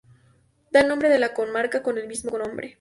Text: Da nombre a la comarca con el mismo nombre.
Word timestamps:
Da 0.71 0.81
nombre 0.81 1.13
a 1.13 1.19
la 1.19 1.35
comarca 1.35 1.83
con 1.83 1.99
el 1.99 2.07
mismo 2.07 2.35
nombre. 2.35 2.69